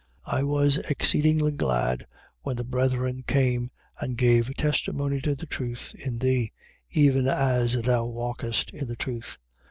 1:3. 0.27 0.33
I 0.33 0.41
was 0.41 0.77
exceedingly 0.89 1.51
glad 1.51 2.07
when 2.41 2.55
the 2.55 2.63
brethren 2.63 3.23
came 3.27 3.69
and 3.99 4.17
gave 4.17 4.51
testimony 4.55 5.21
to 5.21 5.35
the 5.35 5.45
truth 5.45 5.93
in 5.93 6.17
thee, 6.17 6.51
even 6.89 7.27
as 7.27 7.83
thou 7.83 8.07
walkest 8.07 8.71
in 8.71 8.87
the 8.87 8.95
truth. 8.95 9.37